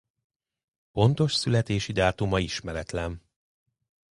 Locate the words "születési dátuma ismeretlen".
1.33-3.21